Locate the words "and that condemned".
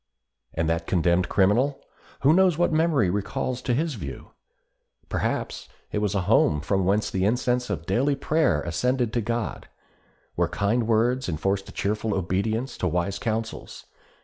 0.55-1.29